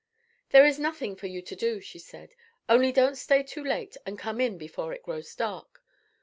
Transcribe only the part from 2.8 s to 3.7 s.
don't stay too